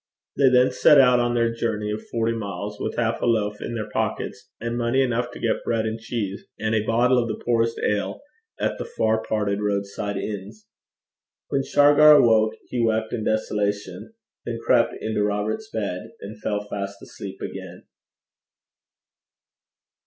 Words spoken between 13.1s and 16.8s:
in desolation, then crept into Robert's bed, and fell